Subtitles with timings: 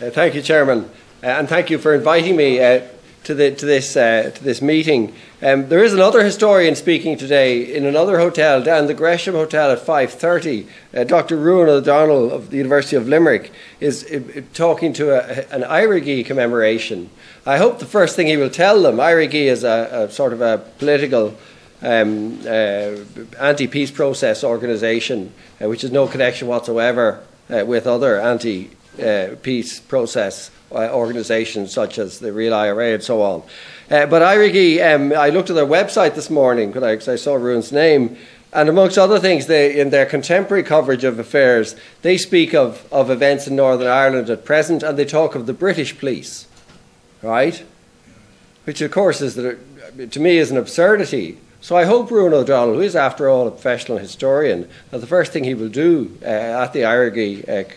[0.00, 0.90] Uh, thank you, Chairman,
[1.22, 2.80] uh, and thank you for inviting me uh,
[3.22, 5.14] to, the, to, this, uh, to this meeting.
[5.42, 9.78] Um, there is another historian speaking today in another hotel, down the Gresham Hotel at
[9.78, 10.66] 5.30.
[10.94, 11.36] Uh, Dr.
[11.36, 14.10] Ruan O'Donnell of the University of Limerick is
[14.54, 17.10] talking to a, an Éirígí commemoration.
[17.44, 20.40] I hope the first thing he will tell them, Éirígí is a, a sort of
[20.40, 21.36] a political
[21.82, 22.96] um, uh,
[23.38, 28.18] anti-peace process organisation, uh, which has no connection whatsoever uh, with other
[28.98, 33.42] anti-peace process uh, organisations such as the Real IRA and so on.
[33.90, 37.34] Uh, but Éirígí, um, I looked at their website this morning because I, I, saw
[37.34, 38.16] Ruan's name,
[38.52, 43.10] and amongst other things, they, in their contemporary coverage of affairs, they speak of, of
[43.10, 46.46] events in Northern Ireland at present, and they talk of the British police,
[47.22, 47.64] right?
[48.64, 49.58] Which, of course, is the,
[50.08, 51.38] to me is an absurdity.
[51.60, 55.32] So I hope Ruan O'Donnell, who is, after all, a professional historian, that the first
[55.32, 57.70] thing he will do uh, at the Éirígí uh,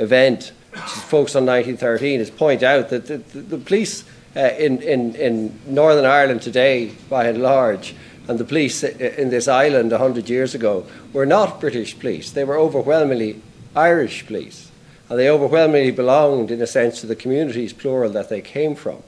[0.00, 4.04] event, which is focused on 1913, is point out that the, the, the police
[4.36, 7.94] uh, in, in, in Northern Ireland today, by and large,
[8.28, 12.30] and the police in this island 100 years ago were not British police.
[12.30, 13.42] They were overwhelmingly
[13.74, 14.70] Irish police.
[15.08, 19.02] And they overwhelmingly belonged, in a sense, to the communities, plural, that they came from.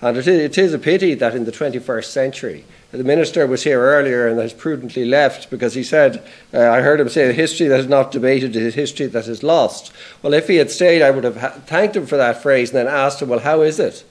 [0.00, 3.64] And it is, it is a pity that in the 21st century, the minister was
[3.64, 7.32] here earlier and has prudently left because he said, uh, I heard him say, the
[7.32, 9.92] history that is not debated is history that is lost.
[10.22, 12.78] Well, if he had stayed, I would have ha- thanked him for that phrase and
[12.78, 14.04] then asked him, well, how is it?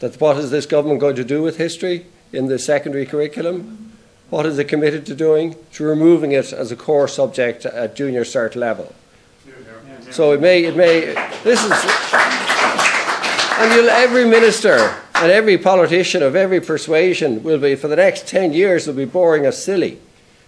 [0.00, 3.92] That what is this government going to do with history in the secondary curriculum?
[4.30, 5.56] What is it committed to doing?
[5.72, 8.94] To removing it as a core subject at junior cert level.
[10.10, 11.14] So it may, it may,
[11.44, 11.72] this is,
[13.60, 18.26] and you'll, every minister and every politician of every persuasion will be, for the next
[18.26, 19.98] 10 years, will be boring us silly,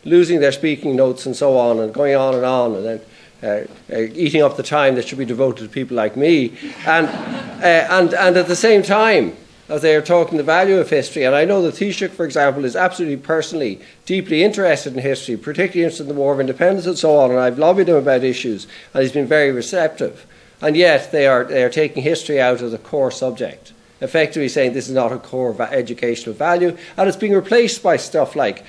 [0.02, 3.00] losing their speaking notes and so on, and going on and on, and then
[3.42, 6.56] uh, uh, eating up the time that should be devoted to people like me.
[6.86, 9.36] And, uh, and, and at the same time,
[9.68, 12.64] as they are talking the value of history, and I know that Taoiseach, for example,
[12.64, 16.96] is absolutely personally deeply interested in history, particularly interested in the War of Independence and
[16.96, 20.24] so on, and I've lobbied him about issues, and he's been very receptive.
[20.62, 24.72] And yet they are, they are taking history out as a core subject effectively saying
[24.72, 28.64] this is not a core educational value, and it's being replaced by stuff like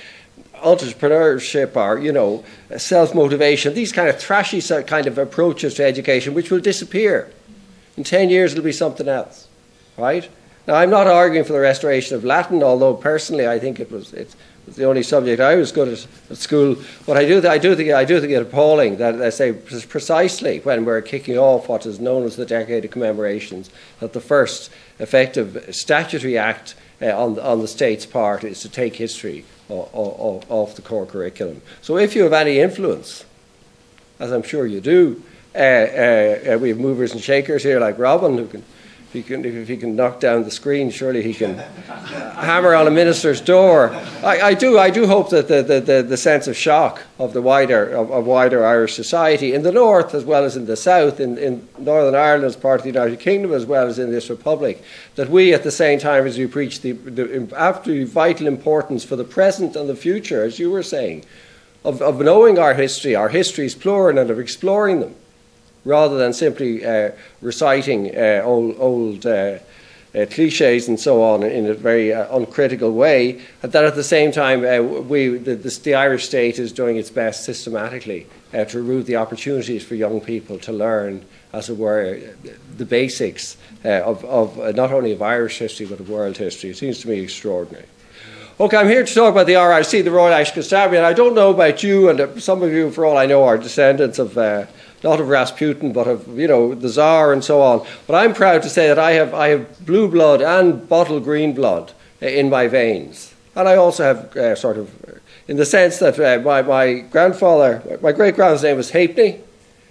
[0.56, 2.44] entrepreneurship or you know
[2.76, 3.74] self motivation.
[3.74, 7.30] These kind of trashy kind of approaches to education, which will disappear.
[7.96, 9.48] In ten years, it'll be something else,
[9.96, 10.28] right?
[10.66, 14.12] Now, I'm not arguing for the restoration of Latin, although personally I think it was
[14.12, 14.34] it's
[14.66, 16.76] it's the only subject I was good at at school.
[17.06, 20.60] But I do, I do think, I do think it appalling that I say precisely
[20.60, 23.70] when we're kicking off what is known as the Decade of Commemorations,
[24.00, 28.96] that the first effective statutory act uh, on, on the state's part is to take
[28.96, 31.62] history off, off the core curriculum.
[31.82, 33.24] So if you have any influence,
[34.18, 35.22] as I'm sure you do,
[35.54, 38.64] uh, uh, uh we have movers and shakers here like Robin who can
[39.14, 42.90] he can, if he can knock down the screen, surely he can hammer on a
[42.90, 43.90] minister's door.
[44.24, 47.40] I, I, do, I do hope that the, the, the, sense of shock of the
[47.40, 51.20] wider, of, of, wider Irish society in the north as well as in the south,
[51.20, 54.28] in, in Northern Ireland as part of the United Kingdom as well as in this
[54.28, 54.82] republic,
[55.14, 59.14] that we at the same time as we preach the, the absolutely vital importance for
[59.14, 61.24] the present and the future, as you were saying,
[61.84, 65.14] of, of knowing our history, our histories plural, and of exploring them
[65.84, 69.58] rather than simply uh, reciting uh, old, old uh,
[70.14, 74.04] uh, cliches and so on in a very uh, uncritical way, and that at the
[74.04, 74.60] same time,
[75.08, 79.84] we, the, the, the, Irish state is doing its best systematically to remove the opportunities
[79.84, 82.20] for young people to learn, as it were,
[82.76, 86.70] the basics of, of not only of Irish history but of world history.
[86.70, 87.86] It seems to me extraordinary.
[88.60, 91.04] Okay, I'm here to talk about the RIC, the Royal Irish Constabulary.
[91.04, 94.20] I don't know about you, and some of you, for all I know, are descendants
[94.20, 94.66] of uh,
[95.04, 97.86] not of Rasputin, but of you know the Tsar and so on.
[98.06, 101.52] But I'm proud to say that I have I have blue blood and bottle green
[101.52, 106.18] blood in my veins, and I also have uh, sort of, in the sense that
[106.18, 109.40] uh, my my grandfather, my great grandfather's name was Hapney.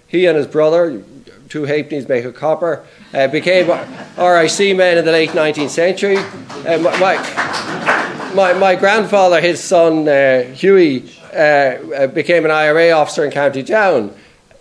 [0.08, 1.02] He and his brother,
[1.48, 3.68] two Hapneys make a copper, uh, became
[4.18, 6.16] RIC men in the late 19th century.
[6.16, 13.24] Uh, my, my, my, grandfather, his son uh, Huey, uh, uh, became an IRA officer
[13.24, 14.14] in County Down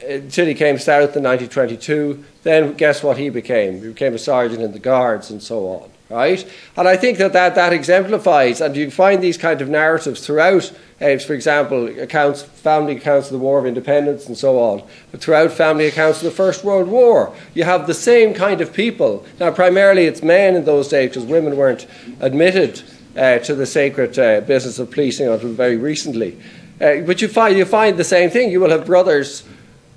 [0.07, 2.23] until he came south in 1922.
[2.43, 3.81] Then guess what he became?
[3.81, 5.89] He became a sergeant in the guards and so on.
[6.09, 6.47] Right?
[6.77, 10.71] And I think that that, that exemplifies, and you find these kind of narratives throughout,
[11.01, 15.21] uh, for example, accounts, family accounts of the War of Independence and so on, but
[15.21, 17.33] throughout family accounts of the First World War.
[17.55, 19.25] You have the same kind of people.
[19.39, 21.87] Now, primarily it's men in those days because women weren't
[22.19, 22.83] admitted
[23.17, 26.39] uh, to the sacred uh, business of policing until very recently.
[26.79, 28.51] Uh, but you find, you find the same thing.
[28.51, 29.43] You will have brothers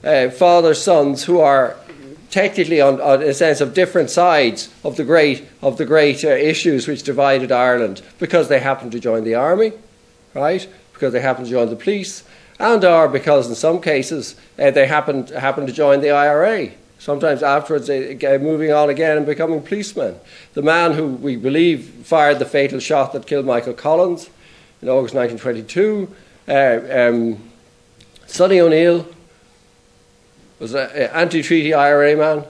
[0.07, 1.77] uh, father sons who are
[2.31, 6.29] technically on, on, a sense of different sides of the great of the great uh,
[6.29, 9.73] issues which divided Ireland because they happened to join the army,
[10.35, 10.69] right?
[10.93, 12.23] Because they happened to join the police,
[12.59, 16.71] and or because in some cases uh, they happened happened to join the IRA.
[16.99, 20.17] Sometimes afterwards, they, uh, moving on again and becoming policemen.
[20.55, 24.31] The man who we believe fired the fatal shot that killed Michael Collins
[24.81, 26.09] in August 1922,
[26.49, 27.51] uh, um,
[28.27, 29.07] Sonny O'Neill,
[30.59, 32.45] was an anti-treaty IRA man.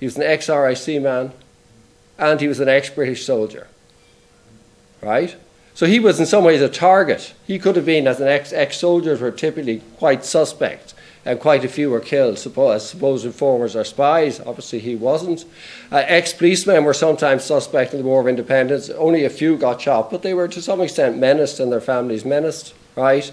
[0.00, 1.32] He was an ex-RIC man,
[2.18, 3.68] and he was an ex-British soldier.
[5.00, 5.36] Right?
[5.74, 7.34] So he was in some ways a target.
[7.46, 10.94] He could have been, as an ex ex soldiers were typically quite suspect,
[11.24, 14.40] and quite a few were killed, suppose, supposed informers or spies.
[14.40, 15.44] Obviously, he wasn't.
[15.90, 18.88] Uh, ex policemen were sometimes suspect in the War of Independence.
[18.88, 22.24] Only a few got shot, but they were to some extent menaced and their families
[22.24, 23.32] menaced, right?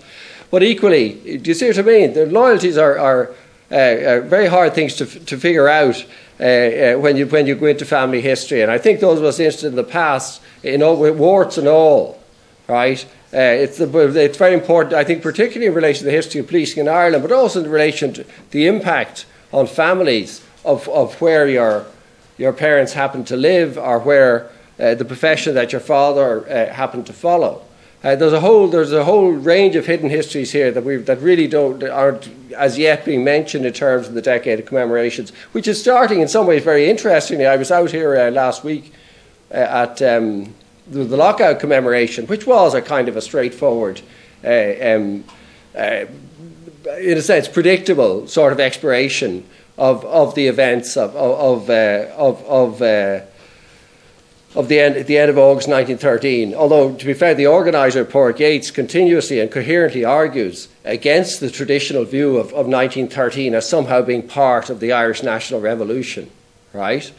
[0.51, 2.13] But equally, do you see what I mean?
[2.13, 3.31] The loyalties are, are
[3.71, 6.05] uh, uh, very hard things to, to figure out
[6.39, 8.61] uh, uh, when, you, when you go into family history.
[8.61, 11.69] And I think those of us interested in the past, you know, with warts and
[11.69, 12.21] all,
[12.67, 13.03] right?
[13.33, 13.87] Uh, it's, the,
[14.19, 17.23] it's very important, I think, particularly in relation to the history of policing in Ireland,
[17.23, 21.85] but also in relation to the impact on families of, of where your,
[22.37, 27.05] your parents happen to live or where uh, the profession that your father uh, happened
[27.05, 27.63] to follow.
[28.03, 31.21] Uh, there's a whole there's a whole range of hidden histories here that we that
[31.21, 35.67] really don't aren't as yet being mentioned in terms of the decade of commemorations, which
[35.67, 37.45] is starting in some ways very interestingly.
[37.45, 38.91] I was out here uh, last week
[39.51, 40.55] uh, at um,
[40.87, 44.01] the, the, lockout commemoration, which was a kind of a straightforward,
[44.43, 45.23] uh, um,
[45.77, 46.05] uh,
[46.99, 49.45] in a sense, predictable sort of expiration
[49.77, 53.30] of of the events of of of, uh, of, of
[54.55, 56.53] of the end, at the end of August 1913.
[56.53, 62.03] Although, to be fair, the organiser, Pádraig Yeates, continuously and coherently argues against the traditional
[62.03, 66.29] view of, of 1913 as somehow being part of the Irish National Revolution,
[66.73, 67.11] right?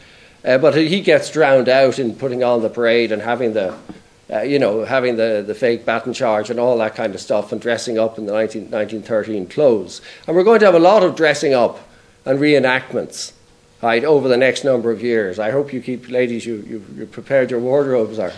[0.45, 3.75] Uh, but he gets drowned out in putting on the parade and having the,
[4.29, 7.51] uh, you know, having the, the fake baton charge and all that kind of stuff
[7.51, 10.01] and dressing up in the 19, 1913 clothes.
[10.27, 11.79] And we're going to have a lot of dressing up
[12.25, 13.31] and reenactments
[13.83, 15.39] right, over the next number of years.
[15.39, 18.31] I hope you keep, ladies, you, you, you prepared your wardrobes or,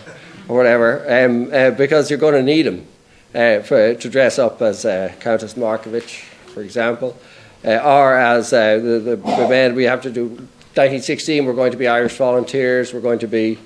[0.48, 2.86] or whatever, um, uh, because you're going to need them
[3.32, 7.16] uh, for, to dress up as uh, Countess Markievicz, for example,
[7.64, 10.26] uh, or as uh, the, the, the men we have to do.
[10.26, 13.56] 1916, we're going to be Irish volunteers, we're going to be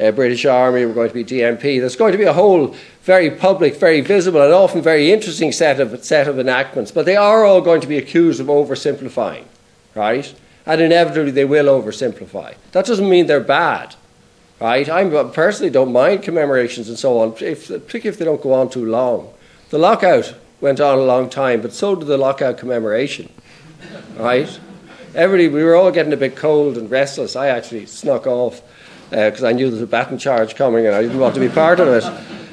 [0.00, 1.80] uh, British Army, we're going to be DMP.
[1.80, 5.80] There's going to be a whole very public, very visible, and often very interesting set
[5.80, 9.44] of, set of enactments, but they are all going to be accused of oversimplifying,
[9.94, 10.34] right?
[10.66, 12.54] And inevitably they will oversimplify.
[12.72, 13.94] That doesn't mean they're bad,
[14.60, 14.88] right?
[14.88, 18.68] I personally don't mind commemorations and so on, if, particularly if they don't go on
[18.68, 19.32] too long.
[19.70, 23.32] The lockout went on a long time, but so did the lockout commemoration,
[24.16, 24.58] right?
[25.14, 27.36] Everybody, we were all getting a bit cold and restless.
[27.36, 28.60] I actually snuck off
[29.10, 31.40] because uh, I knew there was a baton charge coming and I didn't want to
[31.40, 32.04] be part of it.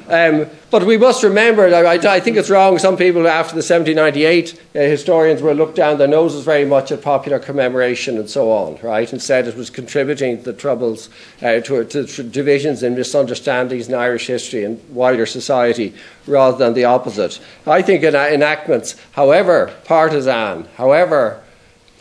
[0.08, 4.52] Um, but we must remember, I, I, think it's wrong, some people after the 1798
[4.52, 8.78] uh, historians will look down their noses very much at popular commemoration and so on,
[8.82, 9.10] right?
[9.10, 11.08] And said it was contributing to the troubles,
[11.40, 15.94] uh, to, to, divisions and misunderstandings in Irish history and wider society,
[16.26, 17.40] rather than the opposite.
[17.66, 21.42] I think in, enactments, however partisan, however,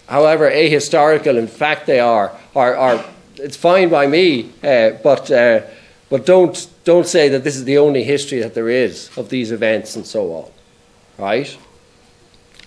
[0.08, 3.06] however ahistorical in fact they are, are, are
[3.38, 5.62] it's fine by me, uh, but, uh,
[6.14, 9.52] but don't don't say that this is the only history that there is of these
[9.52, 10.52] events and so on.
[11.18, 11.58] Right?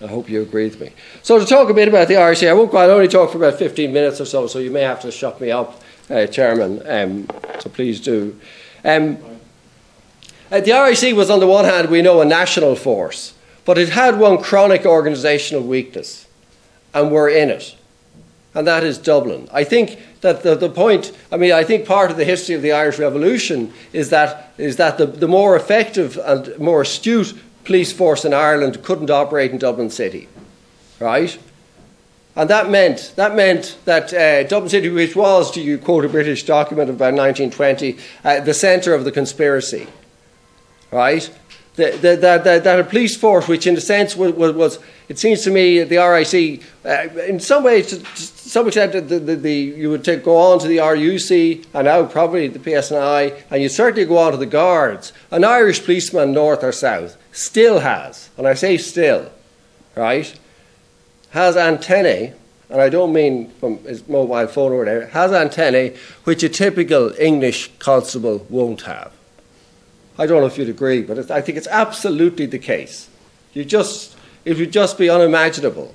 [0.01, 0.91] I hope you agree with me.
[1.23, 3.57] So, to talk a bit about the RIC, I won't I'll only talk for about
[3.57, 6.81] 15 minutes or so, so you may have to shut me up, uh, Chairman.
[6.85, 7.27] Um,
[7.61, 8.37] so, please do.
[8.83, 9.17] Um,
[10.51, 13.87] uh, the RIC was, on the one hand, we know, a national force, but it
[13.87, 16.27] had one chronic organisational weakness,
[16.93, 17.77] and we're in it
[18.57, 19.47] and that is Dublin.
[19.53, 22.63] I think that the, the point, I mean, I think part of the history of
[22.63, 27.93] the Irish Revolution is that, is that the, the more effective and more astute police
[27.93, 30.27] force in Ireland couldn't operate in Dublin City,
[30.99, 31.37] right?
[32.35, 36.09] And that meant that meant that uh, Dublin City, which was, to you quote a
[36.09, 39.85] British document about 1920, uh, the centre of the conspiracy,
[40.89, 41.29] right?
[41.77, 45.17] That, that, that, that a police force, which in a sense was, was, was it
[45.17, 49.35] seems to me, the RIC, uh, in some ways, to, to some extent, the, the,
[49.35, 53.61] the, you would take, go on to the RUC and now probably the PSNI, and
[53.61, 55.13] you certainly go on to the Guards.
[55.31, 59.31] An Irish policeman, north or south, still has, and I say still,
[59.95, 60.37] right,
[61.29, 62.33] has antennae,
[62.69, 67.13] and I don't mean from his mobile phone or whatever, has antennae which a typical
[67.17, 69.13] English constable won't have.
[70.17, 73.09] I don't know if you'd agree, but I think it's absolutely the case.
[73.53, 75.93] You just, it would just be unimaginable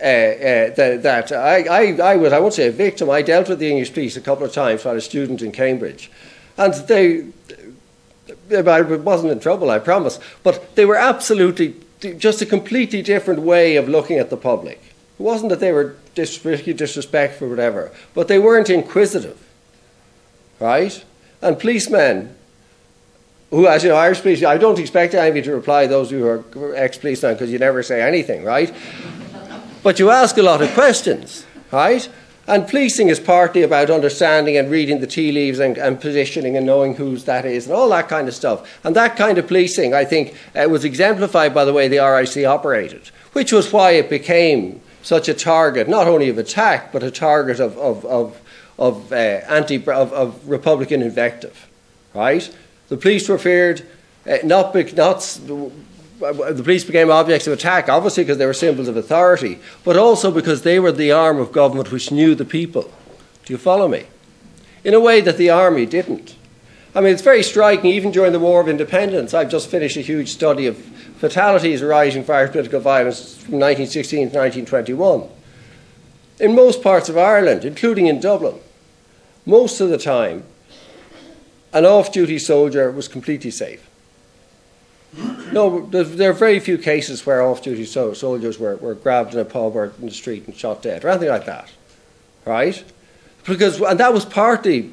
[0.00, 3.48] uh, uh, that, that I, I, I was, I won't say a victim, I dealt
[3.48, 6.10] with the English police a couple of times while a student in Cambridge.
[6.56, 7.26] And they,
[8.50, 11.76] I wasn't in trouble, I promise, but they were absolutely
[12.18, 14.80] just a completely different way of looking at the public.
[15.18, 19.38] It wasn't that they were dis- disrespectful or whatever, but they weren't inquisitive,
[20.60, 21.04] right?
[21.40, 22.34] And policemen,
[23.54, 26.26] who, as know, Irish police, I don't expect any of you to reply, those who
[26.26, 26.44] are
[26.74, 28.74] ex policemen, because you never say anything, right?
[29.82, 32.08] But you ask a lot of questions, right?
[32.46, 36.66] And policing is partly about understanding and reading the tea leaves and, and, positioning and
[36.66, 38.80] knowing whose that is and all that kind of stuff.
[38.84, 42.44] And that kind of policing, I think, uh, was exemplified by the way the RIC
[42.46, 47.10] operated, which was why it became such a target, not only of attack, but a
[47.10, 48.40] target of, of, of,
[48.78, 51.66] of uh, anti of, of, Republican invective.
[52.14, 52.54] Right?
[52.88, 53.86] The police were feared,
[54.28, 55.40] uh, not, not
[56.18, 60.30] the police became objects of attack, obviously because they were symbols of authority, but also
[60.30, 62.92] because they were the arm of government which knew the people.
[63.44, 64.06] Do you follow me?
[64.84, 66.36] In a way that the army didn't.
[66.94, 69.34] I mean, it's very striking, even during the War of Independence.
[69.34, 74.30] I've just finished a huge study of fatalities arising from Irish political violence from 1916
[74.30, 75.28] to 1921.
[76.38, 78.54] In most parts of Ireland, including in Dublin,
[79.44, 80.44] most of the time,
[81.74, 83.86] an off duty soldier was completely safe.
[85.52, 89.76] No, there are very few cases where off-duty soldiers were, were grabbed in a pub
[89.76, 91.70] or in the street and shot dead, or anything like that,
[92.44, 92.82] right?
[93.46, 94.90] Because and that was partly,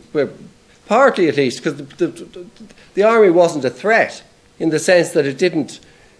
[0.85, 2.45] partly at least, because the, the,
[2.93, 4.21] the army wasn't a threat
[4.59, 5.79] in the sense that it didn't,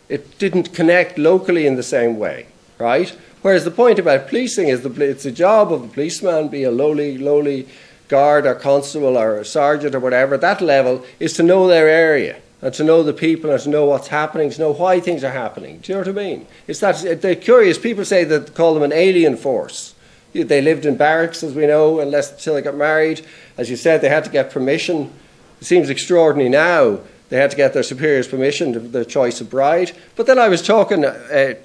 [0.09, 2.47] it didn't connect locally in the same way,
[2.79, 3.15] right?
[3.43, 6.71] Whereas the point about policing is the, it's the job of the policeman, be a
[6.71, 7.67] lowly, lowly
[8.11, 12.73] guard or constable or sergeant or whatever, that level is to know their area and
[12.75, 15.79] to know the people and to know what's happening, to know why things are happening.
[15.79, 16.45] Do you know what I mean?
[16.67, 17.79] It's that they're curious.
[17.79, 19.95] People say that call them an alien force.
[20.33, 23.25] They lived in barracks, as we know, unless until they got married.
[23.57, 25.11] As you said, they had to get permission.
[25.59, 26.99] It seems extraordinary now.
[27.29, 29.93] They had to get their superior's permission to the choice of bride.
[30.15, 31.55] But then I was talking uh,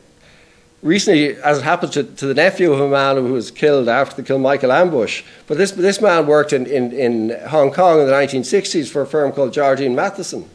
[0.82, 4.20] recently, as it happened to, to, the nephew of a man who was killed after
[4.20, 5.22] the Kilmichael ambush.
[5.46, 9.06] But this, this man worked in, in, in Hong Kong in the 1960s for a
[9.06, 10.48] firm called Jardine Matheson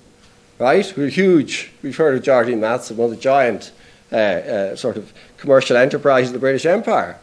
[0.62, 0.94] right?
[0.96, 1.72] We're huge.
[1.82, 3.72] We've heard of Jardine Matheson, one of the giant
[4.12, 7.18] uh, uh, sort of commercial enterprises of the British Empire.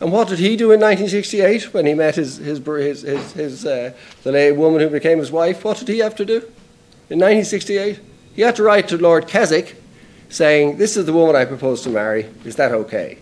[0.00, 3.66] And what did he do in 1968 when he met his, his, his, his, his
[3.66, 3.92] uh,
[4.22, 5.64] the lady woman who became his wife?
[5.64, 6.36] What did he have to do
[7.10, 8.00] in 1968?
[8.34, 9.76] He had to write to Lord Keswick
[10.34, 12.26] saying, This is the woman I propose to marry.
[12.44, 13.18] Is that okay?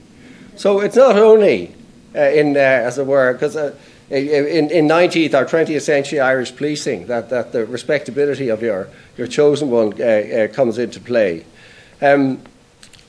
[0.56, 1.74] So it's not only
[2.14, 3.74] uh, in, uh, as it were, because uh,
[4.10, 9.26] in, in 19th or 20th century Irish policing that, that the respectability of your, your
[9.26, 11.44] chosen one uh, uh, comes into play.
[12.00, 12.42] Um,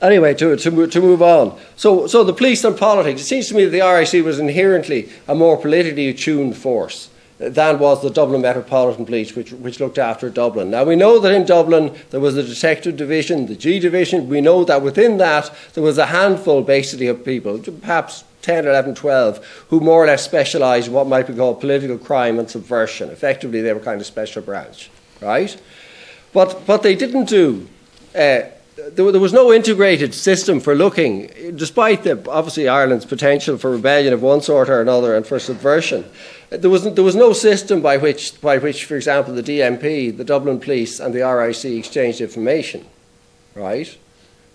[0.00, 1.58] anyway, to, to, to move on.
[1.76, 5.10] So, so the police and politics, it seems to me that the RIC was inherently
[5.28, 10.30] a more politically attuned force than was the Dublin Metropolitan Police, which, which looked after
[10.30, 10.70] Dublin.
[10.70, 14.28] Now, we know that in Dublin there was a detective division, the G division.
[14.28, 18.94] We know that within that there was a handful, basically, of people, perhaps 10, 11,
[18.94, 23.10] 12, who more or less specialised in what might be called political crime and subversion.
[23.10, 25.60] Effectively, they were kind of special branch, right?
[26.32, 27.68] But what they didn't do,
[28.14, 28.42] uh,
[28.76, 34.22] there, was no integrated system for looking, despite the, obviously Ireland's potential for rebellion of
[34.22, 36.04] one sort or another and for subversion.
[36.50, 40.24] There was, there was no system by which, by which, for example, the DMP, the
[40.24, 42.86] Dublin Police, and the RIC exchanged information,
[43.54, 43.96] right?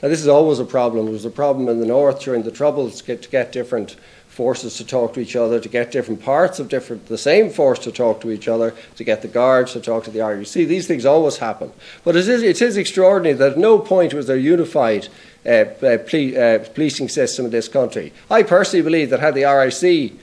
[0.02, 1.08] Now, this is always a problem.
[1.08, 3.96] It was a problem in the north during the Troubles to get, to get different
[4.40, 7.78] forces to talk to each other, to get different parts of different, the same force
[7.78, 10.66] to talk to each other, to get the guards to talk to the RUC.
[10.66, 11.74] These things always happen.
[12.06, 15.10] But it is, it is extraordinary that at no point was there a unified
[15.46, 18.14] uh, uh, ple- uh, policing system in this country.
[18.32, 20.14] I personally believe that had the RIC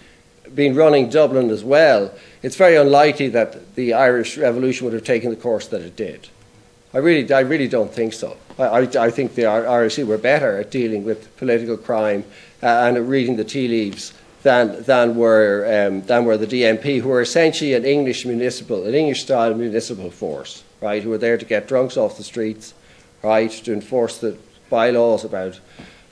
[0.54, 2.10] been running Dublin as well,
[2.42, 6.30] it's very unlikely that the Irish Revolution would have taken the course that it did.
[6.94, 8.38] I really, I really don't think so.
[8.58, 12.24] I, I think the RIC were better at dealing with political crime
[12.62, 17.08] uh, and reading the tea leaves than, than, were, um, than were the DMP, who
[17.08, 21.44] were essentially an English municipal, an English style municipal force, right, who were there to
[21.44, 22.72] get drunks off the streets,
[23.22, 24.38] right, to enforce the
[24.70, 25.58] bylaws about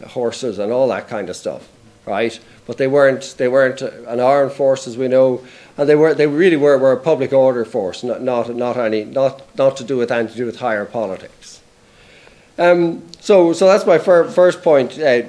[0.09, 1.69] horses and all that kind of stuff,
[2.07, 2.39] right?
[2.67, 5.45] But they weren't, they weren't an armed force, as we know,
[5.77, 9.05] and they, were, they really were, were a public order force, not, not, not, any,
[9.05, 11.61] not, not to do with anything to do with higher politics.
[12.59, 14.99] Um, so, so that's my fir- first point.
[14.99, 15.23] Uh,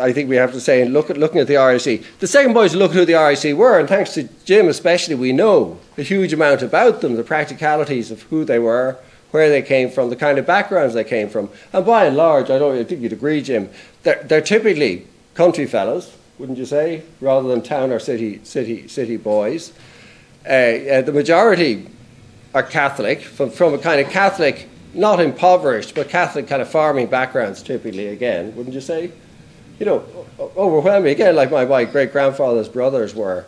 [0.00, 2.18] I think we have to say, look at, looking at the RIC.
[2.18, 5.14] The second point is look at who the RIC were, and thanks to Jim especially,
[5.14, 8.96] we know a huge amount about them, the practicalities of who they were,
[9.30, 11.50] where they came from, the kind of backgrounds they came from.
[11.74, 13.68] And by and large, I don't I think you'd agree, Jim,
[14.04, 19.18] they're, they're typically country fellows, wouldn't you say, rather than town or city, city, city
[19.18, 19.74] boys.
[20.46, 21.88] Uh, uh, the majority
[22.54, 27.08] are Catholic, from, from a kind of Catholic, not impoverished, but Catholic kind of farming
[27.08, 29.12] backgrounds, typically, again, wouldn't you say?
[29.78, 30.04] You know,
[30.38, 31.10] overwhelming.
[31.10, 33.46] Again, like my, my great grandfather's brothers were,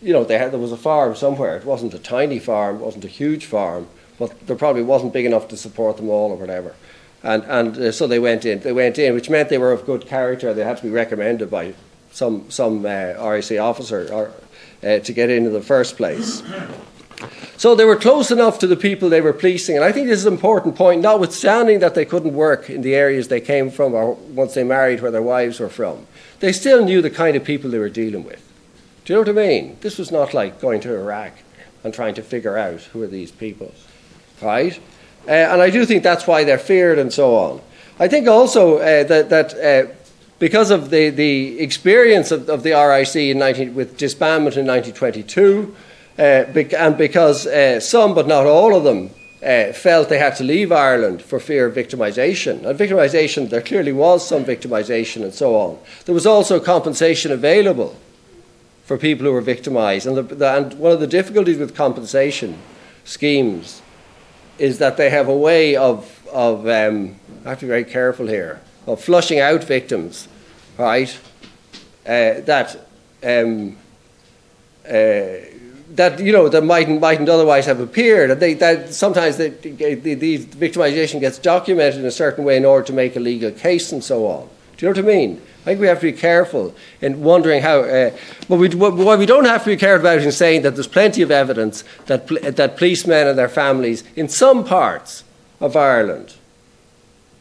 [0.00, 1.56] you know, they had, there was a farm somewhere.
[1.56, 3.88] It wasn't a tiny farm, it wasn't a huge farm,
[4.18, 6.74] but there probably wasn't big enough to support them all or whatever.
[7.22, 8.60] And, and uh, so they went in.
[8.60, 10.54] They went in, which meant they were of good character.
[10.54, 11.74] They had to be recommended by
[12.12, 14.32] some, some uh, RIC officer or,
[14.82, 16.42] uh, to get in in the first place.
[17.56, 20.20] So they were close enough to the people they were policing, and I think this
[20.20, 23.94] is an important point, notwithstanding that they couldn't work in the areas they came from
[23.94, 26.06] or once they married where their wives were from.
[26.40, 28.42] They still knew the kind of people they were dealing with.
[29.04, 29.78] Do you know what I mean?
[29.80, 31.32] This was not like going to Iraq
[31.84, 33.72] and trying to figure out who are these people,
[34.42, 34.78] right?
[35.26, 37.60] Uh, and I do think that's why they're feared and so on.
[37.98, 39.92] I think also uh, that, that uh,
[40.38, 45.74] because of the, the experience of, of the RIC in 19, with disbandment in 1922,
[45.74, 45.80] uh,
[46.18, 49.10] and because uh, some, but not all of them,
[49.44, 52.64] uh, felt they had to leave Ireland for fear of victimisation.
[52.64, 55.78] And victimisation, there clearly was some victimisation and so on.
[56.04, 57.96] There was also compensation available
[58.84, 60.06] for people who were victimised.
[60.06, 62.58] And, and one of the difficulties with compensation
[63.04, 63.82] schemes
[64.58, 68.26] is that they have a way of, of um, I have to be very careful
[68.26, 70.28] here, of flushing out victims,
[70.78, 71.16] right?
[72.06, 72.88] Uh, that
[73.22, 73.76] um,
[74.88, 74.92] uh,
[75.90, 78.30] that you know that mightn't mightn't otherwise have appeared.
[78.30, 82.64] And they, that sometimes the, the, the, victimization gets documented in a certain way in
[82.64, 84.48] order to make a legal case and so on.
[84.76, 85.42] Do you know what I mean?
[85.62, 87.80] I think we have to be careful in wondering how.
[87.80, 88.16] Uh,
[88.48, 91.22] but we, what we don't have to be careful about in saying that there's plenty
[91.22, 92.26] of evidence that
[92.56, 95.24] that policemen and their families in some parts
[95.60, 96.34] of Ireland,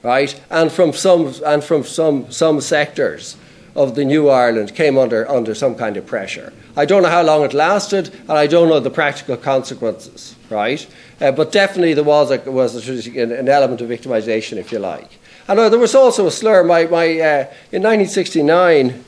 [0.02, 3.38] right, and from some and from some some sectors
[3.76, 6.54] of the new Ireland came under, under some kind of pressure.
[6.78, 10.86] I don't know how long it lasted, and I don't know the practical consequences, right?
[11.20, 15.20] Uh, but definitely there was, a, was a, an element of victimisation, if you like.
[15.48, 16.64] And uh, there was also a slur.
[16.64, 19.04] My, my, uh, in 1969,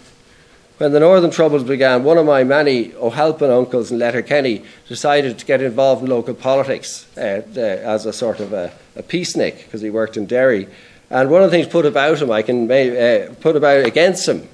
[0.78, 5.46] when the Northern Troubles began, one of my many O'Halpin uncles in Letterkenny decided to
[5.46, 9.82] get involved in local politics uh, uh, as a sort of a, a peacenik, because
[9.82, 10.68] he worked in Derry.
[11.10, 14.48] And one of the things put about him, I can uh, put about against him,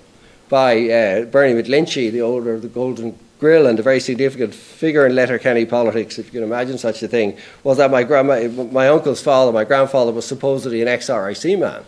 [0.49, 5.05] by uh, Bernie McGlinchey, the owner of the Golden Grill and a very significant figure
[5.05, 8.87] in Letterkenny politics, if you can imagine such a thing, was that my, grandma, my
[8.87, 11.83] uncle's father, my grandfather, was supposedly an ex RIC man.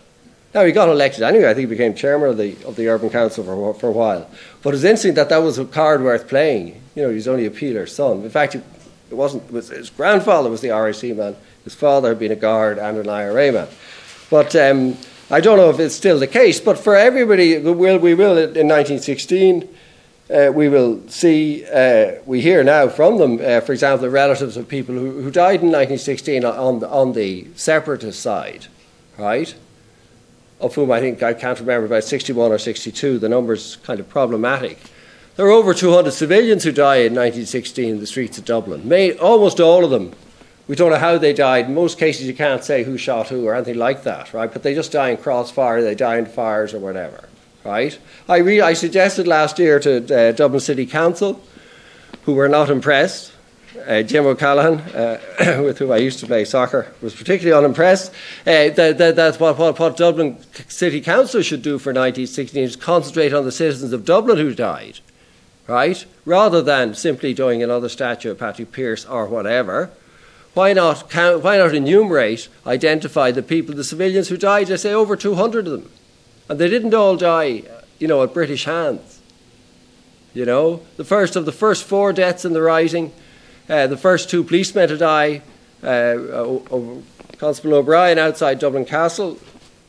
[0.54, 1.50] Now, he got elected anyway.
[1.50, 4.30] I think he became chairman of the, of the Urban Council for, for a while.
[4.62, 6.80] But it's interesting that that was a card worth playing.
[6.94, 8.22] You know, he's only a peeler's son.
[8.22, 8.62] In fact, it
[9.10, 11.36] wasn't, it was, his grandfather was the RIC man.
[11.64, 13.68] His father had been a guard and an IRA man.
[14.30, 14.96] But um,
[15.28, 18.38] I don't know if it's still the case, but for everybody, we will, we will
[18.38, 19.68] in 1916,
[20.30, 24.56] uh, we will see, uh, we hear now from them, uh, for example, the relatives
[24.56, 28.66] of people who, who died in 1916 on the, on the separatist side,
[29.18, 29.52] right?
[30.60, 33.18] Of whom I think I can't remember about 61 or 62.
[33.18, 34.78] The number's kind of problematic.
[35.34, 38.88] There are over 200 civilians who died in 1916 in the streets of Dublin.
[38.88, 40.12] May, almost all of them
[40.68, 41.66] we don't know how they died.
[41.66, 44.52] In most cases, you can't say who shot who or anything like that, right?
[44.52, 47.28] But they just die in crossfire, they die in fires or whatever,
[47.64, 47.96] right?
[48.28, 51.40] I, re- I suggested last year to uh, Dublin City Council,
[52.24, 53.32] who were not impressed.
[53.86, 55.20] Uh, Jim O'Callaghan, uh,
[55.62, 58.10] with whom I used to play soccer, was particularly unimpressed.
[58.40, 62.74] Uh, that, that, that's what, what, what, Dublin City Council should do for 1916 is
[62.74, 64.98] concentrate on the citizens of Dublin who died,
[65.68, 66.04] right?
[66.24, 69.92] Rather than simply doing another statue of Patrick Pearse or whatever
[70.56, 74.72] why not, count, why not enumerate, identify the people, the civilians who died?
[74.72, 75.90] I say over 200 of them.
[76.48, 77.64] And they didn't all die,
[77.98, 79.20] you know, at British hands.
[80.32, 83.12] You know, the first of the first four deaths in the Rising,
[83.68, 85.42] uh, the first two policemen to die,
[85.82, 86.16] uh,
[87.36, 89.38] Constable O'Brien outside Dublin Castle,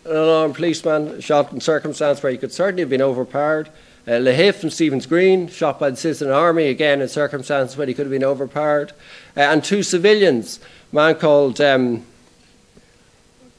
[0.03, 3.69] an unarmed policeman shot in circumstance where he could certainly have been overpowered.
[4.07, 7.93] Uh, Lahiff and Stephen's Green, shot by the Citizen Army, again in circumstances where he
[7.93, 8.93] could have been overpowered.
[9.35, 10.61] Uh, and two civilians,
[10.93, 12.05] a man called um,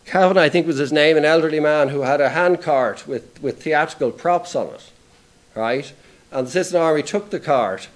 [0.07, 3.63] Cavan, I think was his name, an elderly man who had a handcart with, with
[3.63, 4.91] theatrical props on it,
[5.55, 5.93] right?
[6.33, 7.89] And the Citizen Army took the cart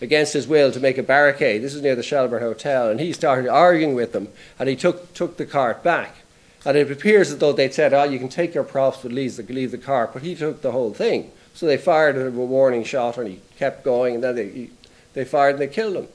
[0.00, 1.60] against his will to make a barricade.
[1.60, 4.28] This is near the Shelbourne Hotel, and he started arguing with them,
[4.58, 6.16] and he took, took the cart back.
[6.64, 9.36] And it appears as though they'd said, oh, you can take your props, but leave
[9.36, 10.14] the, leave the cart.
[10.14, 11.32] But he took the whole thing.
[11.54, 14.70] So they fired a warning shot and he kept going and then they, he,
[15.14, 16.08] they fired and they killed him.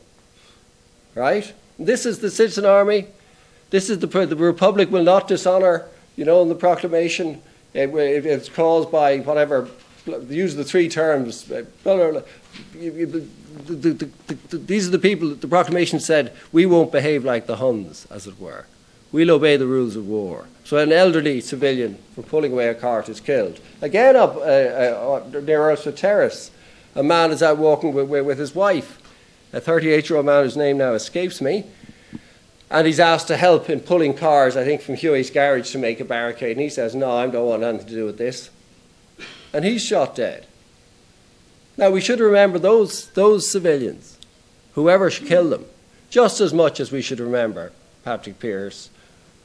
[1.16, 1.54] Right?
[1.80, 3.08] This is the citizen army.
[3.70, 7.42] This is the, the Republic will not dishonour, you know, in the proclamation.
[7.74, 9.70] It, it, it's caused by whatever
[10.30, 11.52] use the three terms.
[11.52, 12.22] Uh, blah,
[12.74, 14.10] the, the,
[14.50, 18.28] the, these are the people, the proclamation said, we won't behave like the Huns, as
[18.28, 18.66] it were.
[19.12, 20.48] We'll obey the rules of war.
[20.64, 23.60] So an elderly civilian for pulling away a cart is killed.
[23.82, 26.52] Again, up uh, uh, near Ulster Terrace,
[26.94, 29.02] a man is out walking with, with, his wife.
[29.54, 31.64] A 38 year old man whose name now escapes me.
[32.70, 36.02] And he's asked to help in pulling cars, I think, from Huey's garage to make
[36.02, 36.58] a barricade.
[36.58, 38.50] And he says, No, I don't want anything to do with this.
[39.54, 40.48] And he's shot dead.
[41.78, 44.18] Now, we should remember those, those civilians,
[44.74, 45.66] whoever killed them,
[46.10, 47.72] just as much as we should remember
[48.04, 48.90] Patrick Pearse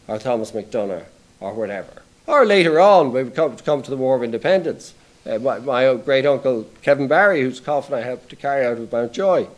[0.09, 1.05] or Thomas MacDonagh
[1.41, 2.03] or whatever.
[2.27, 4.95] Or later on, we come, come to the War of Independence,
[5.27, 8.93] uh, my, my great uncle Kevin Barry, whose coffin I helped to carry out with
[8.93, 9.45] Mountjoy.
[9.45, 9.49] Uh,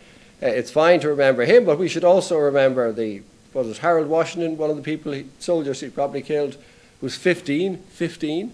[0.47, 3.23] it's fine to remember him, but we should also remember the
[3.55, 6.57] was it Harold Washington, one of the people, he, soldiers he probably killed,
[7.01, 8.53] was 15, 15.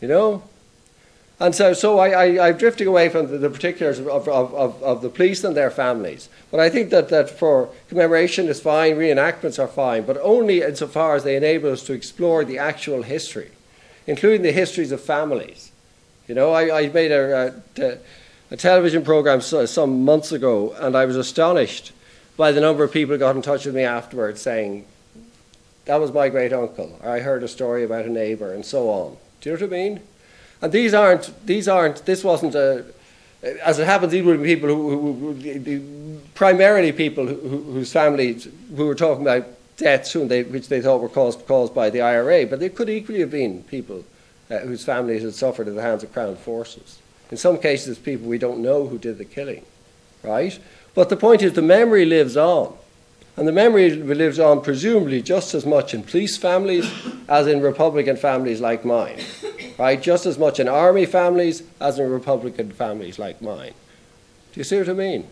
[0.00, 0.42] You know?
[1.40, 5.02] And so, so I, I'm drifting away from the, the particulars of, of, of, of,
[5.02, 6.28] the police and their families.
[6.50, 11.14] But I think that, that for commemoration is fine, reenactments are fine, but only insofar
[11.14, 13.52] as they enable us to explore the actual history,
[14.08, 15.70] including the histories of families.
[16.26, 17.98] You know, I, I made a, a,
[18.50, 21.92] a television program some months ago, and I was astonished
[22.36, 24.86] by the number of people who got in touch with me afterwards saying,
[25.84, 28.90] that was my great uncle, or I heard a story about a neighbour, and so
[28.90, 29.16] on.
[29.40, 30.00] Do you know what I mean?
[30.60, 32.84] And these aren't, these aren't, this wasn't a,
[33.42, 38.86] as it happens, these be people who, who, who primarily people who, whose families, who
[38.86, 42.58] were talking about deaths they, which they thought were caused, caused by the IRA, but
[42.58, 44.04] they could equally have been people
[44.50, 46.98] uh, whose families had suffered at the hands of Crown forces.
[47.30, 49.64] In some cases, people we don't know who did the killing,
[50.22, 50.58] right?
[50.94, 52.76] But the point is, the memory lives on.
[53.36, 56.90] And the memory lives on, presumably, just as much in police families
[57.28, 59.20] as in Republican families like mine.
[59.78, 60.02] Right?
[60.02, 63.74] Just as much in army families as in Republican families like mine.
[64.52, 65.28] Do you see what I mean?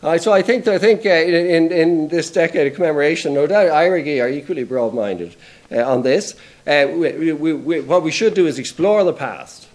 [0.00, 3.70] Uh, so I think, I think uh, in, in this decade of commemoration, no doubt
[3.70, 5.34] Éirígí are equally broad minded
[5.72, 6.34] uh, on this.
[6.66, 9.66] Uh, we, we, we, what we should do is explore the past,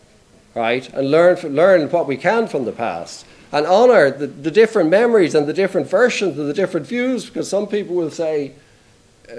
[0.56, 4.90] right, and learn, learn what we can from the past and honour the, the different
[4.90, 8.54] memories and the different versions and the different views, because some people will say,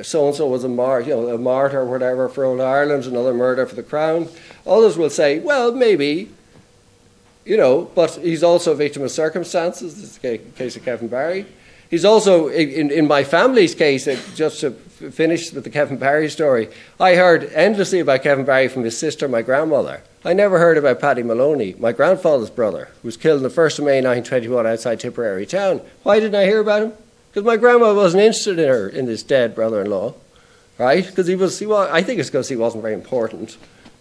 [0.03, 3.05] so and so was a, mar- you know, a martyr or whatever for old Ireland,
[3.05, 4.29] another murder for the crown.
[4.67, 6.31] Others will say, well, maybe,
[7.45, 9.97] you know, but he's also a victim of circumstances.
[9.97, 11.47] This is the case of Kevin Barry.
[11.91, 16.31] He's also, in, in my family's case, uh, just to finish with the Kevin Barry
[16.31, 16.69] story,
[16.99, 20.03] I heard endlessly about Kevin Barry from his sister, my grandmother.
[20.25, 23.79] I never heard about Paddy Maloney, my grandfather's brother, who was killed on the 1st
[23.79, 25.83] of May 1921 outside Tipperary town.
[26.03, 26.93] Why didn't I hear about him?
[27.35, 30.15] Because my grandma wasn't interested in her, in this dead brother-in-law,
[30.79, 31.05] right?
[31.05, 33.57] Because he was, he was, I think it's because he wasn't very important.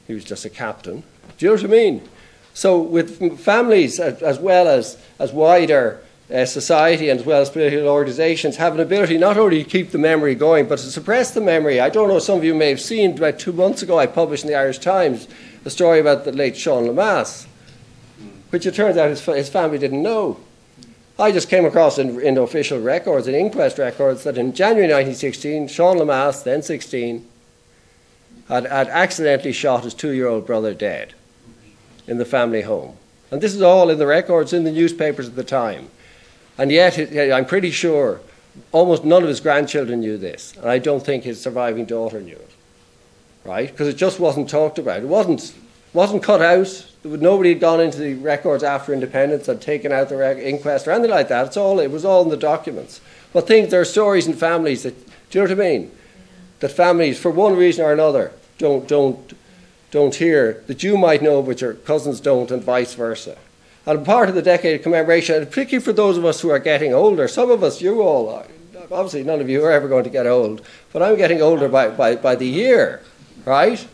[0.06, 1.02] He was just a captain.
[1.40, 2.08] Do you know what I mean?
[2.54, 6.00] So with families as, well as, as wider
[6.32, 9.90] uh, society and as well as political organisations have an ability not only to keep
[9.90, 11.80] the memory going but to suppress the memory.
[11.80, 14.44] I don't know, some of you may have seen, about two months ago I published
[14.44, 15.28] in the Irish Times
[15.66, 17.48] a story about the late Sean Lemass,
[18.52, 20.40] which it turns out his, his family didn't know.
[21.20, 25.68] I just came across in, in official records, in inquest records, that in January 1916,
[25.68, 27.28] Sean Lemass, then 16,
[28.48, 31.14] had, had accidentally shot his two year old brother dead
[32.08, 32.98] in the family home.
[33.32, 35.90] And this is all in the records in the newspapers at the time.
[36.58, 36.98] And yet,
[37.34, 38.22] I'm pretty sure
[38.72, 40.56] almost none of his grandchildren knew this.
[40.58, 42.54] And I don't think his surviving daughter knew it
[43.44, 43.70] right?
[43.70, 45.02] Because it just wasn't talked about.
[45.02, 45.54] It wasn't
[45.94, 46.88] wasn't cut out.
[47.04, 50.92] Nobody had gone into the records after independence and taken out the rec- inquest or
[50.92, 51.48] anything like that.
[51.48, 53.02] It's all it was all in the documents.
[53.34, 54.96] But things there are stories in families that
[55.30, 55.92] do you know what I mean?
[56.60, 59.34] That families, for one reason or another, don't don't
[59.92, 63.38] don't hear that you might know, but your cousins don't, and vice versa.
[63.86, 66.94] And part of the decade of commemoration, particularly for those of us who are getting
[66.94, 68.46] older, some of us, you all, are,
[68.92, 71.90] obviously none of you are ever going to get old, but I'm getting older by,
[71.90, 73.02] by, by the year
[73.46, 73.86] right?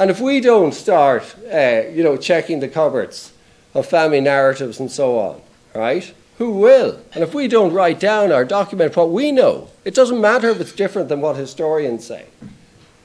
[0.00, 3.34] And if we don't start, uh, you know, checking the cupboards
[3.74, 5.42] of family narratives and so on,
[5.74, 6.14] right?
[6.38, 7.02] Who will?
[7.12, 10.58] And if we don't write down or document what we know, it doesn't matter if
[10.58, 12.24] it's different than what historians say.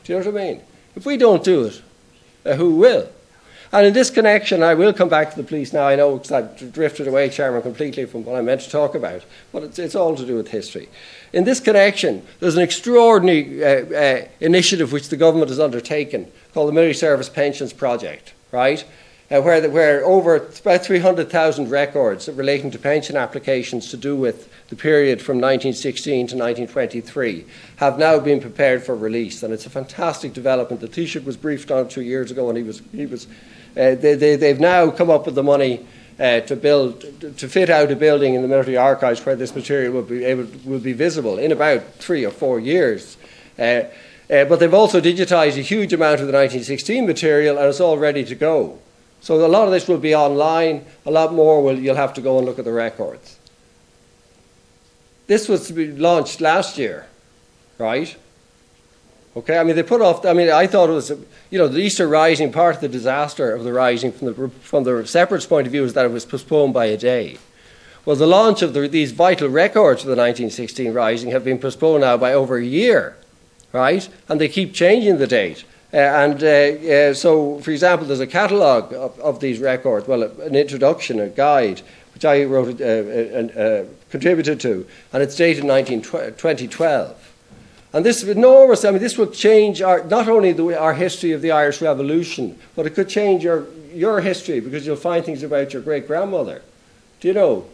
[0.05, 0.61] Do you know what I mean?
[0.95, 1.81] If we don't do it,
[2.45, 3.09] uh, who will?
[3.73, 5.85] And in this connection, I will come back to the police now.
[5.85, 9.25] I know because I've drifted away, Chairman, completely from what I meant to talk about,
[9.51, 10.87] but it's, it's all to do with history.
[11.35, 16.69] In this connection, there's an extraordinary uh, uh, initiative which the government has undertaken called
[16.69, 18.85] the Military Service Pensions Project, right?
[19.29, 24.49] Uh, where, the, where over about 300,000 records relating to pension applications to do with
[24.69, 27.45] the period from 1916 to 1923
[27.77, 29.43] have now been prepared for release.
[29.43, 30.79] And it's a fantastic development.
[30.79, 33.27] The Taoiseach was briefed on two years ago, and he was, he was
[33.75, 35.85] Uh, they, they, they've now come up with the money
[36.19, 37.01] uh, to build
[37.37, 40.47] to fit out a building in the military archives where this material will be able
[40.63, 43.17] will be visible in about three or four years.
[43.59, 43.83] Uh,
[44.27, 47.97] uh, but they've also digitized a huge amount of the 1916 material and it's all
[47.97, 48.79] ready to go.
[49.21, 50.85] So a lot of this will be online.
[51.05, 53.39] A lot more will you'll have to go and look at the records.
[55.27, 57.07] This was to be launched last year,
[57.77, 58.15] right?
[59.35, 61.09] Okay, I mean, they put off, I mean, I thought it was,
[61.49, 64.85] you know, the Easter Rising, part of the disaster of the Rising from the, from
[64.85, 67.37] the separate point of view is that it was postponed by a day.
[68.05, 72.01] Well, the launch of the, these vital records of the 1916 Rising have been postponed
[72.01, 73.17] now by over a year,
[73.73, 74.07] right?
[74.29, 75.65] And they keep changing the date.
[75.93, 80.23] Uh, and uh, uh, so, for example, there's a catalogue of, of, these records, well,
[80.23, 81.81] an introduction, a guide,
[82.13, 87.24] which I wrote, and uh, uh, contributed to, and it's dated 19, 2012.
[87.95, 91.41] And this enormous, I mean, this will change our, not only the, our history of
[91.41, 95.71] the Irish Revolution, but it could change your, your history because you'll find things about
[95.71, 96.61] your great grandmother.
[97.21, 97.65] Do you know?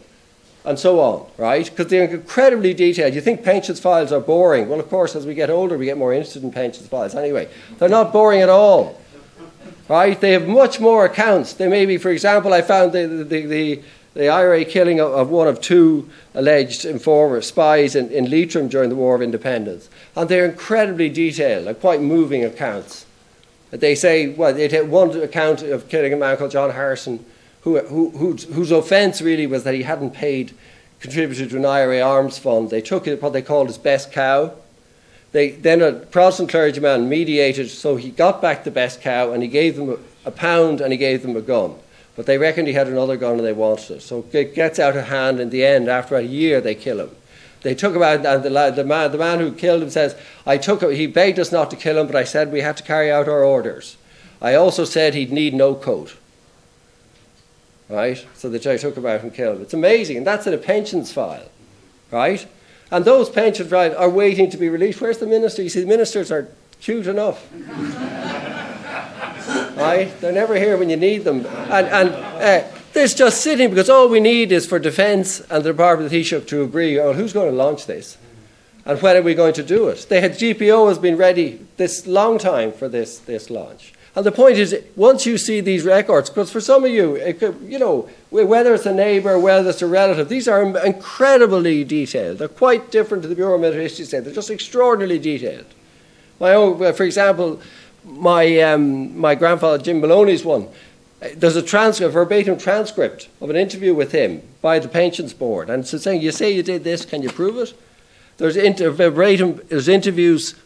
[0.64, 1.68] And so on, right?
[1.68, 3.14] Because they're incredibly detailed.
[3.14, 4.68] You think pensions files are boring.
[4.68, 7.16] Well, of course, as we get older, we get more interested in pensions files.
[7.16, 7.48] Anyway,
[7.80, 9.00] they're not boring at all.
[9.88, 10.20] Right?
[10.20, 11.54] They have much more accounts.
[11.54, 13.82] They may be, for example, I found the, the, the, the
[14.16, 18.96] IRA killing of, of, one of two alleged informers, spies in, in Leitrim during the
[18.96, 19.88] War of Independence.
[20.14, 23.06] And they're incredibly detailed and quite moving accounts.
[23.70, 27.24] They say, well, they take one account of killing a man called John Harrison,
[27.62, 30.52] who, who, whose, whose offence really was that he hadn't paid,
[31.00, 32.68] contributed to an IRA arms fund.
[32.68, 34.52] They took what they called his best cow.
[35.32, 39.48] They, then a Protestant clergyman mediated, so he got back the best cow and he
[39.48, 41.76] gave them a, a pound and he gave them a gun.
[42.14, 44.02] But they reckoned he had another gun and they wanted it.
[44.02, 45.88] So it gets out of hand in the end.
[45.88, 47.10] After a year, they kill him.
[47.62, 50.58] They took him out, and the, the, man, the man who killed him says, I
[50.58, 52.82] took him, he begged us not to kill him, but I said we had to
[52.82, 53.96] carry out our orders.
[54.40, 56.16] I also said he'd need no coat.
[57.88, 58.26] Right?
[58.34, 59.62] So the judge took him out and killed him.
[59.62, 61.50] It's amazing, and that's in a pensions file.
[62.10, 62.46] Right?
[62.90, 65.00] And those pensions files are waiting to be released.
[65.00, 65.62] Where's the minister?
[65.62, 66.48] You see, the ministers are
[66.80, 67.48] cute enough.
[69.76, 70.12] right?
[70.20, 71.46] They're never here when you need them.
[71.46, 75.72] And, and uh, this just sitting because all we need is for defence and the
[75.72, 78.18] Department of the Taoiseach to agree on who's going to launch this
[78.84, 80.06] and when are we going to do it.
[80.08, 83.94] They had GPO has been ready this long time for this, this launch.
[84.14, 87.58] And the point is, once you see these records, because for some of you, could,
[87.62, 92.36] you know, whether it's a neighbour, whether it's a relative, these are incredibly detailed.
[92.36, 94.20] They're quite different to the Bureau of Military History.
[94.20, 95.64] They're just extraordinarily detailed.
[96.40, 97.62] My own, for example,
[98.04, 100.68] my, um, my grandfather Jim Maloney's one.
[101.36, 105.70] There's a, transcript, a verbatim transcript of an interview with him by the pensions board,
[105.70, 107.04] and it's saying, "You say you did this.
[107.04, 107.74] Can you prove it?"
[108.38, 109.60] There's inter- verbatim.
[109.68, 110.56] There's interviews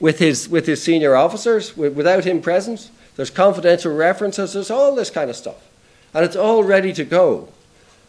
[0.00, 2.90] with his with his senior officers without him present.
[3.16, 4.52] There's confidential references.
[4.52, 5.66] There's all this kind of stuff,
[6.12, 7.48] and it's all ready to go,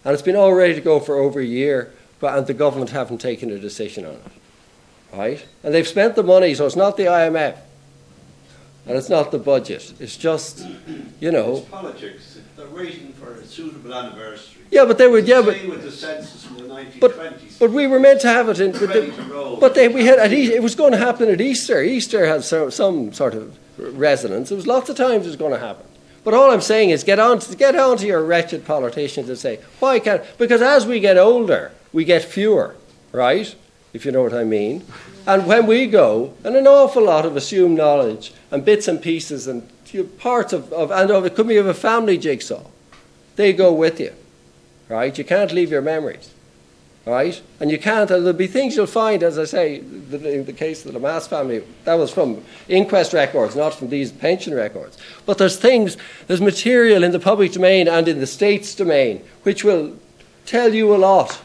[0.04, 2.90] and it's been all ready to go for over a year, but and the government
[2.90, 4.32] haven't taken a decision on it,
[5.14, 5.46] right?
[5.64, 7.60] And they've spent the money, so it's not the IMF
[8.86, 9.94] and it's not the budget.
[10.00, 10.66] It's just,
[11.20, 11.58] you know.
[11.58, 12.40] It's politics.
[12.58, 14.62] They're waiting for a suitable anniversary.
[14.70, 15.20] Yeah, but they were.
[15.20, 17.00] Yeah, but with the census in the 1920s.
[17.00, 18.72] But, but we were meant to have it in.
[18.72, 21.82] But, the, but they, we had at it was going to happen at Easter.
[21.82, 24.52] Easter has some, some sort of resonance.
[24.52, 25.86] It was lots of times it was going to happen.
[26.24, 29.38] But all I'm saying is get on to, get on to your wretched politicians and
[29.38, 32.76] say why can't because as we get older we get fewer,
[33.12, 33.54] right?
[33.94, 34.84] If you know what I mean.
[35.26, 39.48] And when we go, and an awful lot of assumed knowledge and bits and pieces
[39.48, 39.70] and
[40.18, 42.64] parts of, of and of, it could be of a family jigsaw,
[43.36, 44.14] they go with you,
[44.90, 45.18] right?
[45.18, 46.34] You can't leave your memories,
[47.06, 47.42] right?
[47.60, 50.86] And you can't, and there'll be things you'll find, as I say, in the case
[50.86, 54.98] of the Lemass family, that was from inquest records, not from these pension records.
[55.26, 55.96] But there's things,
[56.28, 59.98] there's material in the public domain and in the state's domain which will
[60.46, 61.42] tell you a lot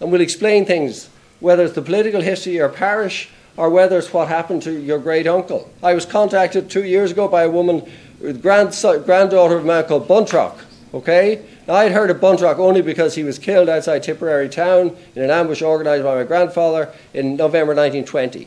[0.00, 1.08] and will explain things
[1.42, 4.98] whether it's the political history of your parish or whether it's what happened to your
[4.98, 5.70] great uncle.
[5.82, 7.90] I was contacted two years ago by a woman,
[8.40, 10.58] grand, granddaughter of a man called Buntrock.
[10.94, 11.44] Okay?
[11.66, 15.30] Now, I'd heard of Buntrock only because he was killed outside Tipperary town in an
[15.30, 18.46] ambush organised by my grandfather in November 1920.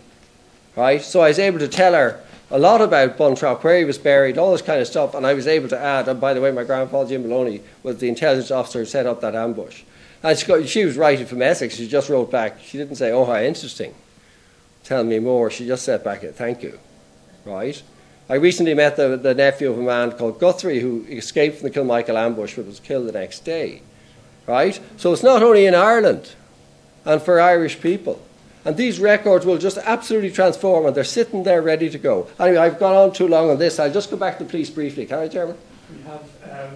[0.75, 1.01] Right?
[1.01, 4.37] So I was able to tell her a lot about Buntrock, where he was buried,
[4.37, 6.51] all this kind of stuff, and I was able to add, and by the way,
[6.51, 9.81] my grandfather Jim Maloney was the intelligence officer who set up that ambush.
[10.23, 11.75] And she, was writing from Essex.
[11.75, 12.59] She just wrote back.
[12.61, 13.93] She didn't say, "Oh, how interesting."
[14.83, 15.49] Tell me more.
[15.49, 16.79] She just said back, "Thank you."
[17.45, 17.81] Right.
[18.27, 21.79] I recently met the, the nephew of a man called Guthrie who escaped from the
[21.79, 23.81] Kilmichael ambush but was killed the next day.
[24.47, 24.79] Right?
[24.97, 26.33] So it's not only in Ireland
[27.05, 28.21] and for Irish people.
[28.63, 32.27] And these records will just absolutely transform and they're sitting there ready to go.
[32.39, 33.79] Anyway, I've gone on too long on this.
[33.79, 35.05] I'll just go back to the police briefly.
[35.05, 35.57] Can I, Chairman?
[35.95, 36.69] We have uh,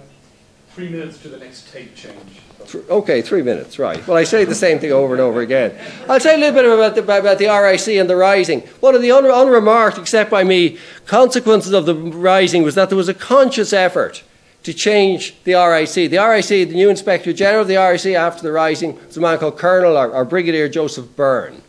[0.73, 2.41] three minutes to the next tape change.
[2.89, 4.05] Okay, three minutes, right.
[4.05, 5.75] Well, I say the same thing over and over again.
[6.07, 8.61] I'll say a little bit about the, about the RIC and the rising.
[8.79, 12.97] One of the un- unremarked, except by me, consequences of the rising was that there
[12.97, 14.23] was a conscious effort
[14.63, 16.11] to change the RIC.
[16.11, 19.37] The RIC, the new Inspector General of the RIC after the rising, was a man
[19.39, 21.61] called Colonel or, or Brigadier Joseph Byrne,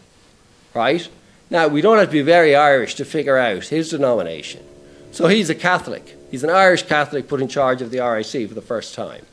[0.74, 1.08] right?
[1.48, 4.64] Now, we don't have to be very Irish to figure out his denomination.
[5.12, 6.16] So he's a Catholic.
[6.30, 9.24] He's an Irish Catholic put in charge of the RIC for the first time.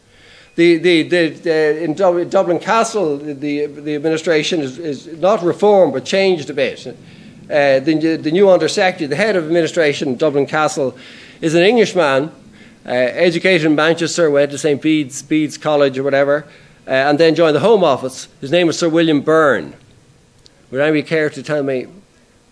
[0.56, 6.04] The, the, the, the in Dublin Castle, the, the administration is, is not reformed but
[6.04, 6.88] changed a bit.
[6.88, 10.98] Uh, the, the new Undersecretary, the head of administration in Dublin Castle,
[11.42, 12.32] is an Englishman,
[12.86, 14.82] uh, educated in Manchester, went to St.
[14.82, 16.46] Bede's, Bede's College or whatever,
[16.88, 18.28] uh, and then joined the Home Office.
[18.42, 19.76] His name was Sir William Byrne.
[20.72, 21.86] Would anybody care to tell me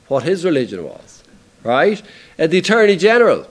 [0.08, 1.23] what his religion was?
[1.63, 2.01] Right?
[2.38, 3.47] Uh, the Attorney General,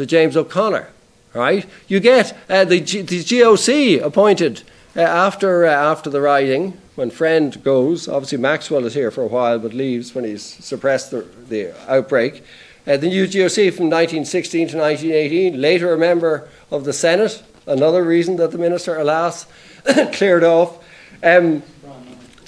[0.00, 0.88] Sir James O'Connor
[1.34, 1.66] right?
[1.88, 4.62] You get uh, the, G- the GOC appointed
[4.96, 8.08] uh, after, uh, after the Rising, when Friend goes.
[8.08, 12.42] Obviously, Maxwell is here for a while, but leaves when he's suppressed the, the outbreak.
[12.86, 18.02] Uh, the new GOC from 1916 to 1918, later a member of the Senate, another
[18.02, 19.46] reason that the minister, alas,
[20.12, 20.84] cleared off.
[21.22, 21.62] Um,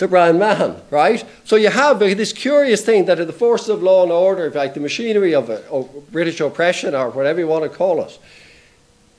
[0.03, 1.25] to Bryan Mahon, right?
[1.45, 4.81] So you have this curious thing that the forces of law and order, like the
[4.81, 8.19] machinery of, uh, of British oppression or whatever you want to call it,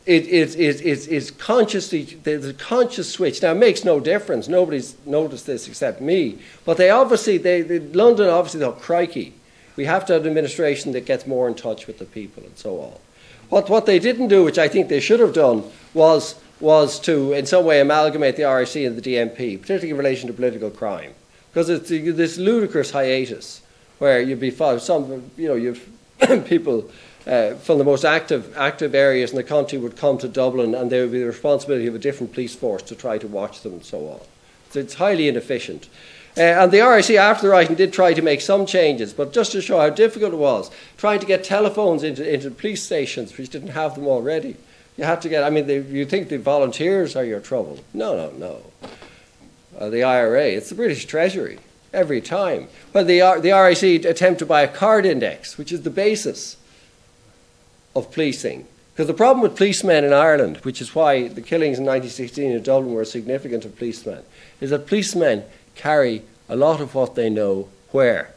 [0.05, 3.41] it, it, it, it, it's consciously, there's a conscious switch.
[3.41, 4.49] Now, it makes no difference.
[4.49, 6.39] Nobody's noticed this except me.
[6.65, 9.33] But they obviously, they, they, London obviously thought, crikey,
[9.77, 12.57] we have to have an administration that gets more in touch with the people and
[12.57, 12.99] so on.
[13.47, 17.33] What, what they didn't do, which I think they should have done, was, was to
[17.33, 21.13] in some way amalgamate the RIC and the DMP, particularly in relation to political crime.
[21.51, 23.61] Because it's this ludicrous hiatus
[23.99, 25.87] where you'd be, some, you know, you've
[26.47, 26.89] people
[27.27, 30.91] uh, from the most active, active areas in the country would come to Dublin and
[30.91, 33.73] there would be the responsibility of a different police force to try to watch them
[33.73, 34.19] and so on.
[34.71, 35.87] So it's highly inefficient.
[36.35, 39.51] Uh, and the RIC, after the Rising, did try to make some changes, but just
[39.51, 43.49] to show how difficult it was, trying to get telephones into, into police stations, which
[43.49, 44.57] didn't have them already.
[44.97, 47.79] You have to get, I mean, you think the volunteers are your trouble.
[47.93, 48.89] No, no, no.
[49.77, 51.60] Uh, the IRA, it's the British Treasury
[51.91, 52.67] every time.
[52.93, 56.58] Well, the, the RIC attempt to buy a card index, which is the basis
[57.95, 58.67] of policing.
[58.93, 62.62] Because the problem with policemen in Ireland, which is why the killings in 1916 in
[62.62, 64.23] Dublin were significant of policemen,
[64.62, 65.43] is that policemen
[65.75, 68.34] carry a lot of what they know where?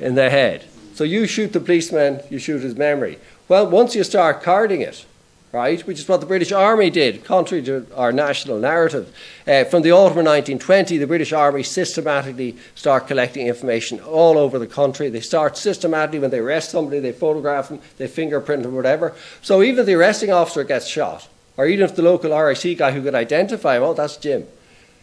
[0.00, 0.64] In their head.
[0.94, 3.18] So you shoot the policeman, you shoot his memory.
[3.46, 5.04] Well, once you start carding it,
[5.52, 5.84] right?
[5.86, 9.14] Which is what the British Army did, contrary to our national narrative.
[9.46, 14.58] Uh, from the autumn of 1920, the British Army systematically start collecting information all over
[14.58, 15.08] the country.
[15.08, 19.14] They start systematically when they arrest somebody, they photograph them, they fingerprint them, whatever.
[19.42, 22.92] So even if the arresting officer gets shot, or even if the local RIC guy
[22.92, 24.46] who could identify him, oh, that's Jim,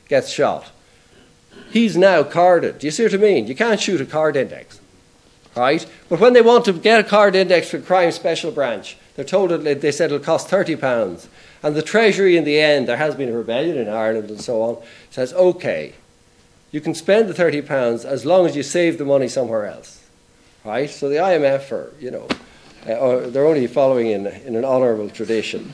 [0.07, 0.71] gets shot,
[1.71, 2.79] he's now carded.
[2.79, 3.47] Do you see what I mean?
[3.47, 4.79] You can't shoot a card index,
[5.57, 5.85] right?
[6.07, 9.49] But when they want to get a card index for crime special branch, they're told
[9.49, 11.27] that they said it'll cost £30.
[11.63, 14.61] And the Treasury, in the end, there has been a rebellion in Ireland and so
[14.61, 14.77] on,
[15.09, 15.95] says, okay,
[16.71, 20.07] you can spend the £30 as long as you save the money somewhere else.
[20.63, 20.87] Right?
[20.87, 22.27] So the IMF are, you know,
[22.87, 25.71] uh, they're only following in, in an honourable tradition.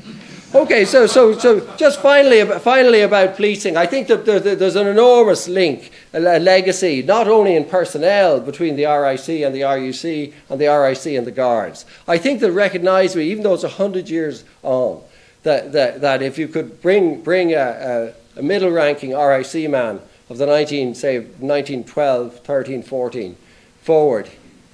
[0.56, 5.50] Okay, so, so, so just finally, finally about policing, I think that there's an enormous
[5.50, 10.68] link, a legacy, not only in personnel between the RIC and the RUC and the
[10.68, 11.86] RIC and the Guards.
[12.08, 15.02] I think that recognisably, even though it's 100 years on,
[15.42, 20.00] that, that, that if you could bring, bring a, a, a middle ranking RIC man
[20.30, 23.36] of the 19, say, 1912, 13, 14
[23.82, 24.30] forward,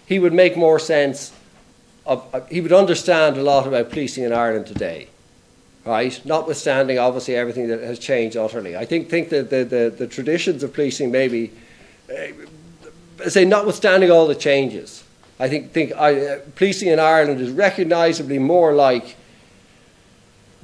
[0.05, 1.33] he would make more sense.
[2.05, 5.09] Of, he would understand a lot about policing in Ireland today
[5.85, 6.19] right?
[6.25, 8.75] Notwithstanding, obviously, everything that has changed utterly.
[8.75, 11.51] I think, think that the, the, the traditions of policing maybe,
[12.09, 15.03] uh, say, notwithstanding all the changes,
[15.39, 19.15] I think, think I, uh, policing in Ireland is recognisably more like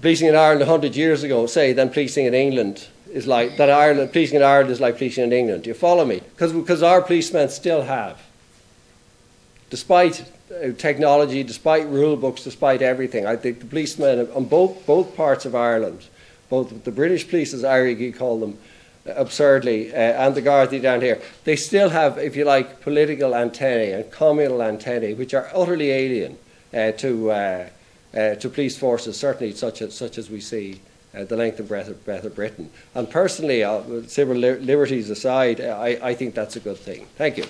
[0.02, 4.12] policing in Ireland 100 years ago, say, than policing in England is like, that Ireland,
[4.12, 5.64] policing in Ireland is like policing in England.
[5.64, 6.22] Do you follow me?
[6.38, 8.22] Because our policemen still have,
[9.70, 10.30] despite
[10.78, 13.26] technology, despite rule books, despite everything.
[13.26, 16.06] I think the policemen on both, both parts of Ireland,
[16.50, 18.58] both the British police, as Éirígí call them,
[19.08, 23.36] uh, absurdly, uh, and the Gardaí down here, they still have, if you like, political
[23.36, 26.38] antennae and communal antennae, which are utterly alien
[26.74, 27.70] uh, to, uh,
[28.14, 30.80] uh, to police forces, certainly such as, such as we see
[31.14, 32.70] the length and breadth of, breadth of Britain.
[32.94, 33.62] And personally,
[34.06, 37.08] civil li- liberties aside, I, I think that's a good thing.
[37.16, 37.46] Thank you.